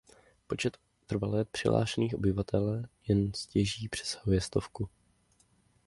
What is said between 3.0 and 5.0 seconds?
jen stěží přesahuje stovku.